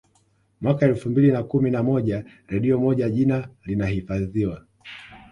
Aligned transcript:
Mwaka 0.61 0.85
elfu 0.85 1.09
mbili 1.09 1.31
na 1.31 1.43
kumi 1.43 1.71
na 1.71 1.83
moja 1.83 2.25
redio 2.47 2.79
moja 2.79 3.09
jina 3.09 3.47
linahifadhiwa 3.65 4.61